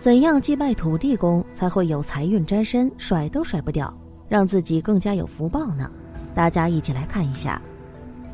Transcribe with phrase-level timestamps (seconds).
[0.00, 3.92] 怎样祭拜土地公才会有财运沾身，甩都甩不掉，
[4.30, 5.90] 让自己更加有福报呢？
[6.34, 7.60] 大家一起来看一下。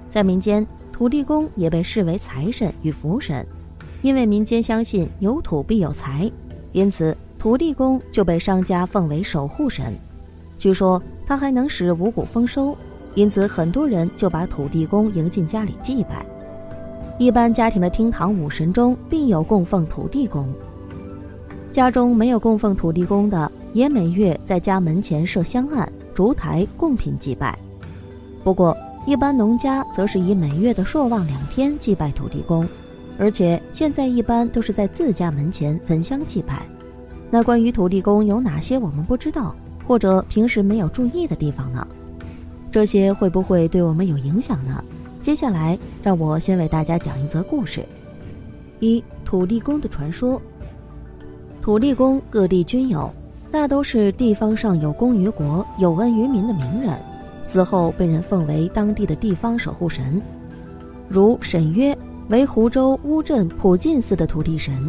[0.08, 3.44] 在民间，土地公也被视为财神与福神，
[4.00, 6.30] 因为民间相信有土必有财，
[6.70, 9.92] 因此土地公就被商家奉为守护神。
[10.56, 12.78] 据说他还能使五谷丰收，
[13.16, 16.24] 因此很多人就把土地公迎进家里祭拜。
[17.18, 20.48] 一般家庭的厅堂五神中必有供奉土地公。
[21.76, 27.54] 家中没有供奉土地公的，也每月在家门前设香案、烛台供品祭拜。
[28.42, 28.74] 不过，
[29.06, 32.66] 一般农家则是以每月的朔望两天祭拜土地公，
[33.18, 36.62] 而且现在一般都是在自家门前焚香祭拜。
[37.30, 39.54] 那关于土地公有哪些我们不知道，
[39.86, 41.86] 或者平时没有注意的地方呢？
[42.72, 44.82] 这些会不会对我们有影响呢？
[45.20, 47.84] 接下来，让我先为大家讲一则故事：
[48.80, 50.40] 一土地公的传说。
[51.66, 53.12] 土地公各地均有，
[53.50, 56.96] 大都是地方上有功于国、有恩于民的名人，
[57.44, 60.22] 死后被人奉为当地的地方守护神。
[61.08, 61.92] 如沈约
[62.28, 64.88] 为湖州乌镇普净寺的土地神，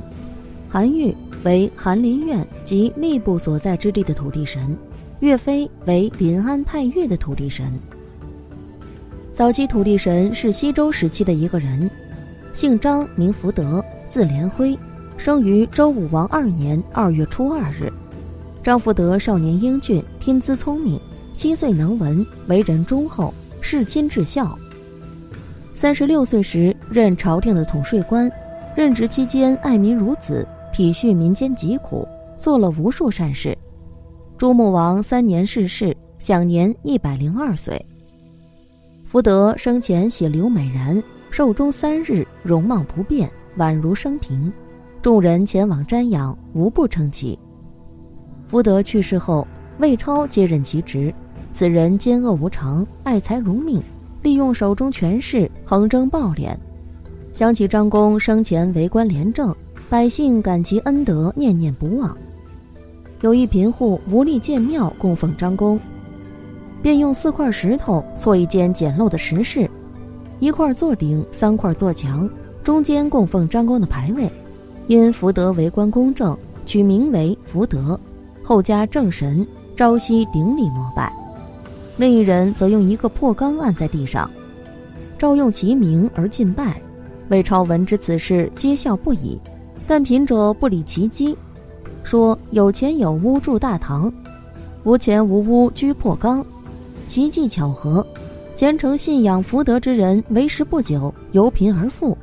[0.70, 1.12] 韩愈
[1.44, 4.78] 为翰林院及吏部所在之地的土地神，
[5.22, 7.74] 岳飞为临安太岳的土地神。
[9.34, 11.90] 早期土地神是西周时期的一个人，
[12.54, 14.78] 姓张，名福德，字连辉。
[15.18, 17.92] 生于周武王二年二月初二日，
[18.64, 21.00] 张福德少年英俊，天资聪明，
[21.36, 24.58] 七岁能文，为人忠厚，事亲至孝。
[25.76, 28.32] 三十六岁时任朝廷的统税官，
[28.76, 33.58] 任职期间爱民如子，体恤民间疾苦，做了无数善事。
[34.38, 37.84] 朱穆王三年逝世，享年一百零二岁。
[39.06, 44.52] 福德生前喜刘美然，寿终三日，容貌不变，宛如生平。
[45.08, 47.40] 众人前往瞻仰，无不称奇。
[48.46, 49.48] 福德去世后，
[49.80, 51.14] 魏超接任其职。
[51.54, 53.82] 此人奸恶无常，爱财如命，
[54.22, 56.54] 利用手中权势横征暴敛。
[57.32, 59.56] 想起张公生前为官廉政，
[59.90, 62.14] 百姓感其恩德，念念不忘。
[63.22, 65.80] 有一贫户无力建庙供奉张公，
[66.82, 69.72] 便用四块石头做一间简陋的石室，
[70.42, 72.30] 一块做顶，三块做墙，
[72.62, 74.30] 中间供奉张公的牌位。
[74.88, 78.00] 因福德为官公正，取名为福德，
[78.42, 81.12] 后加正神，朝夕顶礼膜拜。
[81.98, 84.30] 另一人则用一个破缸按在地上，
[85.18, 86.82] 照用其名而进拜。
[87.28, 89.38] 魏超闻知此事，皆笑不已。
[89.86, 91.38] 但贫者不理其机，
[92.04, 94.12] 说有钱有屋住大堂，
[94.84, 96.46] 无钱无屋居破缸。
[97.08, 98.06] 奇迹巧合，
[98.56, 102.18] 虔诚信仰福德之人为时不久由贫而富。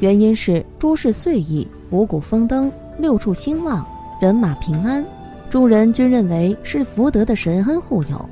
[0.00, 3.86] 原因是诸事遂意，五谷丰登，六畜兴旺，
[4.20, 5.04] 人马平安，
[5.48, 8.28] 众人均认为是福德的神恩护佑，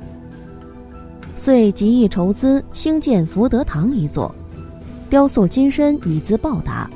[1.37, 4.33] 遂极意筹资兴建福德堂一座，
[5.09, 6.89] 雕塑金身以资报答。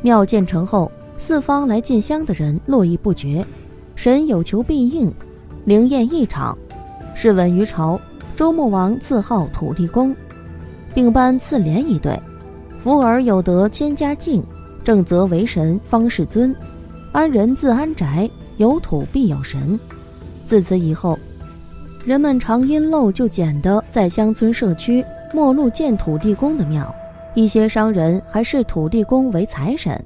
[0.00, 3.44] 庙建成后，四方来进香的人络绎不绝，
[3.94, 5.12] 神有求必应，
[5.64, 6.56] 灵验异常。
[7.14, 8.00] 试闻于朝，
[8.34, 10.14] 周穆王自号土地公，
[10.94, 12.18] 并颁赐联一对。
[12.82, 14.42] 福而有德，千家敬；
[14.82, 16.52] 正则为神，方是尊。
[17.12, 19.78] 安人自安宅，有土必有神。
[20.46, 21.16] 自此以后，
[22.04, 26.92] 人们常因陋就简的在乡村社区陌路建土地公的庙。
[27.34, 30.04] 一些商人还视土地公为财神，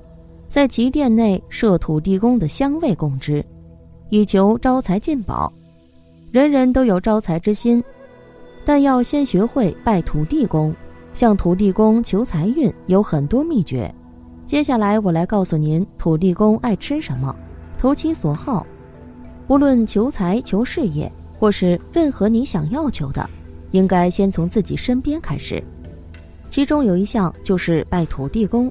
[0.50, 3.43] 在其殿内设土地公的香位供之，
[4.10, 5.50] 以求招财进宝。
[6.31, 7.82] 人人都有招财之心，
[8.66, 10.75] 但要先学会拜土地公。
[11.16, 13.91] 向土地公求财运有很多秘诀，
[14.44, 17.34] 接下来我来告诉您土地公爱吃什么，
[17.78, 18.66] 投其所好。
[19.47, 23.31] 不论求财、求事业，或是任何你想要求的，
[23.71, 25.65] 应该先从自己身边开始。
[26.50, 28.71] 其中有一项就是拜土地公。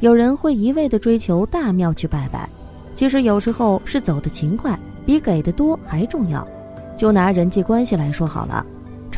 [0.00, 2.46] 有人会一味地追求大庙去拜拜，
[2.94, 6.46] 其实有时候是走得勤快，比给的多还重要。
[6.98, 8.66] 就拿人际关系来说好了。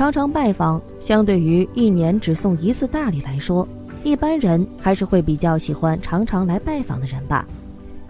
[0.01, 3.69] 常常拜访，相对于一年只送一次大礼来说，
[4.03, 7.47] 一般人还是会比较喜欢常常来拜访的人吧。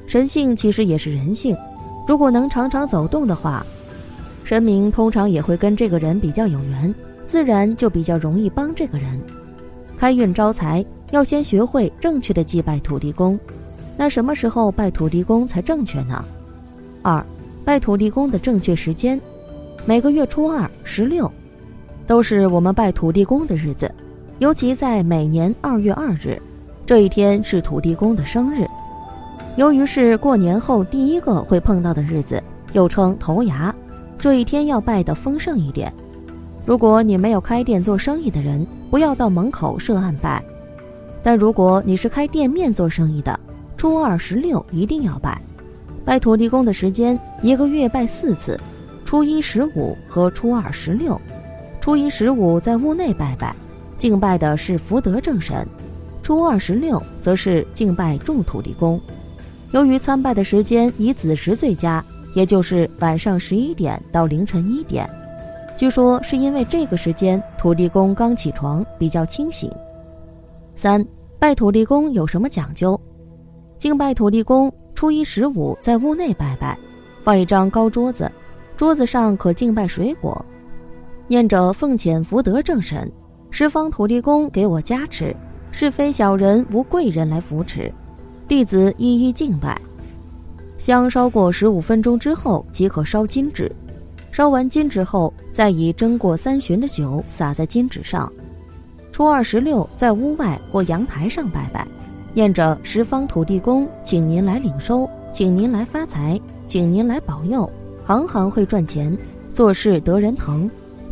[0.06, 1.56] 神性其实也是人性，
[2.06, 3.66] 如果能常常走动的话，
[4.44, 6.94] 神明通常也会跟这个人比较有缘，
[7.26, 9.20] 自然就比较容易帮这个人。
[9.96, 13.36] 开运招财要先学会正确的祭拜土地公，
[13.96, 16.24] 那什么时候拜土地公才正确呢？
[17.02, 17.20] 二，
[17.64, 19.20] 拜土地公的正确时间，
[19.84, 21.28] 每个月初二、十六。
[22.10, 23.88] 都是我们拜土地公的日子，
[24.40, 26.42] 尤其在每年二月二日，
[26.84, 28.66] 这一天是土地公的生日。
[29.54, 32.42] 由于是过年后第一个会碰到的日子，
[32.72, 33.72] 又称头牙，
[34.18, 35.92] 这一天要拜得丰盛一点。
[36.66, 40.42] 如果你没有开店做生意的人，不要到门口设案拜；
[41.22, 43.38] 但如果你是开店面做生意的，
[43.76, 45.40] 初二十六一定要拜。
[46.04, 48.58] 拜土地公的时间一个月拜四次，
[49.04, 51.16] 初一十五和初二十六。
[51.80, 53.56] 初一十五在屋内拜拜，
[53.96, 55.64] 敬拜的是福德正神；
[56.22, 59.00] 初二十六则是敬拜众土地公。
[59.70, 62.04] 由于参拜的时间以子时最佳，
[62.34, 65.08] 也就是晚上十一点到凌晨一点。
[65.74, 69.70] 据说是因为这个时间土地公刚起床，比较清醒。
[70.74, 71.02] 三
[71.38, 73.00] 拜土地公有什么讲究？
[73.78, 76.76] 敬拜土地公，初一十五在屋内拜拜，
[77.24, 78.30] 放一张高桌子，
[78.76, 80.44] 桌子上可敬拜水果，
[81.30, 83.08] 念着奉遣福德正神，
[83.52, 85.32] 十方土地公给我加持，
[85.70, 87.88] 是非小人无贵人来扶持，
[88.48, 89.80] 弟子一一敬拜。
[90.76, 93.70] 香烧过十五分钟之后即可烧金纸，
[94.32, 98.28] 烧完金纸后，再以蒸过三巡的酒洒在金纸上。
[99.12, 101.86] 初二十六在屋外或阳台上拜拜。
[102.34, 107.70] 念着十方土地公，请您来领收，请您来发财，请您来保佑，
[108.04, 109.16] 行行会赚钱，
[109.52, 110.68] 做事得人疼。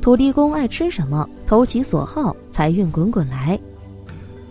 [0.08, 3.60] 土地公爱吃什么，投其所好，财运滚滚来。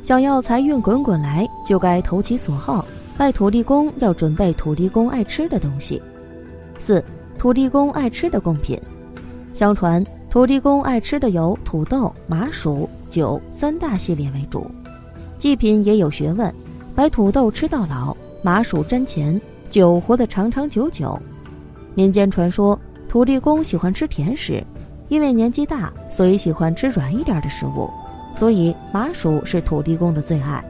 [0.03, 2.85] 想要财运滚滚来，就该投其所好。
[3.17, 5.99] 拜土地公要准备土地公爱吃的东西。
[6.77, 7.03] 四，
[7.39, 8.79] 土地公爱吃的贡品。
[9.51, 14.69] 相传土地公爱吃的有土豆、麻薯、酒三大系列为主。
[15.39, 16.53] 祭品也有学问，
[16.93, 21.19] 白土豆吃到老，麻薯沾钱，酒活得长长久久。
[21.95, 22.79] 民间传说，
[23.09, 24.63] 土地公喜欢吃甜食，
[25.09, 27.89] 因为年纪大，所以喜欢吃软一点的食物，
[28.33, 30.63] 所以麻薯是土地公的最爱。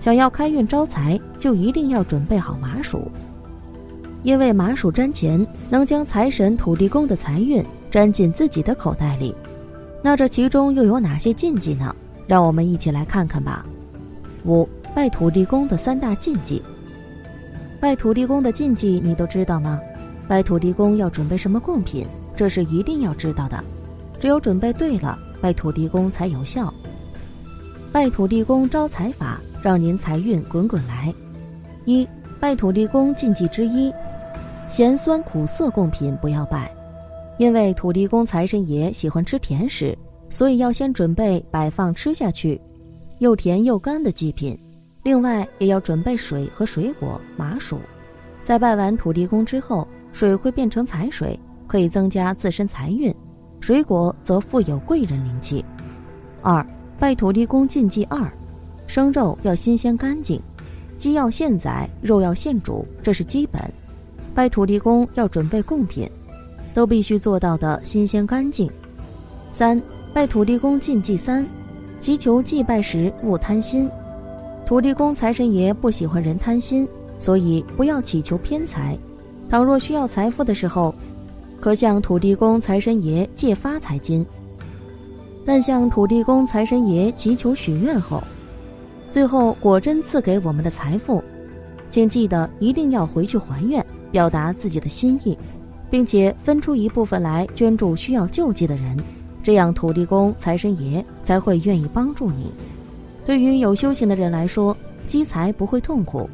[0.00, 3.10] 想要开运招财，就一定要准备好麻薯，
[4.22, 9.34] 因为麻薯沾钱，能将财神土地公的财运沾进自己的口袋里。
[10.02, 11.94] 那这其中又有哪些禁忌呢？
[12.26, 13.64] 让我们一起来看看吧。
[14.44, 16.62] 五拜土地公的三大禁忌。
[17.80, 19.80] 拜土地公的禁忌你都知道吗？
[20.26, 22.06] 拜土地公要准备什么贡品？
[22.36, 23.64] 这是一定要知道的。
[24.18, 26.72] 只有准备对了，拜土地公才有效。
[27.92, 31.14] 拜土地公招财法，让您财运滚滚来。
[31.84, 32.06] 一
[32.38, 33.92] 拜土地公禁忌之一：
[34.68, 36.70] 咸酸苦涩贡品不要拜，
[37.38, 39.96] 因为土地公财神爷喜欢吃甜食，
[40.28, 42.60] 所以要先准备摆放吃下去。
[43.20, 44.58] 又甜又干的祭品，
[45.02, 47.78] 另外也要准备水和水果、麻薯。
[48.42, 53.10] 在拜完土地公之后，水会变成财水，可以增加自身财运；
[53.60, 55.64] 水果则富有贵人灵气。
[56.42, 56.64] 二
[56.98, 58.20] 拜土地公禁忌二：
[58.86, 60.40] 生肉要新鲜干净，
[60.96, 63.60] 鸡要现宰，肉要现煮，这是基本。
[64.34, 66.10] 拜土地公要准备贡品，
[66.72, 68.70] 都必须做到的新鲜干净。
[69.50, 69.80] 三
[70.12, 71.46] 拜土地公禁忌三。
[71.98, 73.90] 祈求祭拜时勿贪心，
[74.66, 76.86] 土地公财神爷不喜欢人贪心，
[77.18, 78.96] 所以不要祈求偏财。
[79.48, 80.94] 倘若需要财富的时候，
[81.60, 84.24] 可向土地公财神爷借发财金。
[85.44, 88.22] 但向土地公财神爷祈求许愿后，
[89.10, 91.22] 最后果真赐给我们的财富，
[91.88, 95.38] 请记得一定要回去还愿，表达自己的心意，
[95.88, 98.96] 并且分出一部分来捐助需要救济的人。
[99.42, 102.50] 这样，土地公、财神爷才会愿意帮助你。
[103.24, 106.28] 对于有修行的人来说，积财不会痛苦，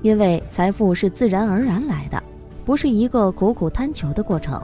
[0.00, 2.22] 因为财富是自然而然来的，
[2.68, 4.62] 不是一个苦苦贪求的过程。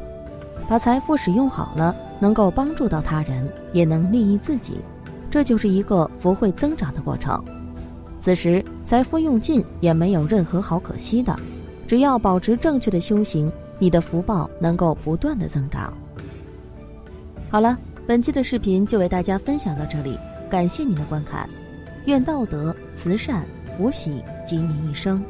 [0.68, 4.76] 把财富使用好了，能够帮助到他人，也能利益自己，
[5.30, 7.42] 这就是一个福慧增长的过程。
[8.20, 11.34] 此时财富用尽也没有任何好可惜的，
[11.86, 15.90] 只要保持正确的修行，你的福报能够不断的增长。
[17.48, 20.18] 好了，本期的视频就为大家分享到这里，
[20.50, 21.48] 感谢您的观看，
[22.04, 23.46] 愿道德、慈善、
[23.78, 25.24] 福喜及您一生。